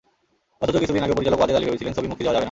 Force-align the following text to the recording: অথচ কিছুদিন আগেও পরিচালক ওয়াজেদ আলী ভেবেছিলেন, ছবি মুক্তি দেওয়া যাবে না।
অথচ 0.63 0.75
কিছুদিন 0.81 1.03
আগেও 1.03 1.17
পরিচালক 1.17 1.39
ওয়াজেদ 1.39 1.57
আলী 1.57 1.67
ভেবেছিলেন, 1.69 1.93
ছবি 1.97 2.07
মুক্তি 2.09 2.21
দেওয়া 2.23 2.31
যাবে 2.33 2.37
না। 2.37 2.39